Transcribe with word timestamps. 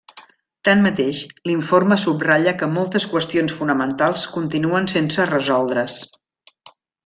Tanmateix, 0.69 1.19
l'informe 1.49 1.97
subratlla 2.05 2.55
que 2.63 2.69
moltes 2.79 3.05
qüestions 3.13 3.53
fonamentals 3.61 4.27
continuen 4.39 4.91
sense 4.97 5.29
resoldre's. 5.37 6.01